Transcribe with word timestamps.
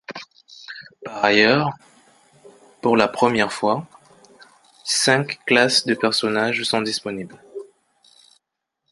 Par 1.05 1.23
ailleurs, 1.23 1.69
pour 2.81 2.97
la 2.97 3.07
première 3.07 3.53
fois, 3.53 3.87
cinq 4.83 5.37
classes 5.45 5.85
de 5.85 5.93
personnage 5.93 6.63
sont 6.63 6.81
disponibles. 6.81 7.37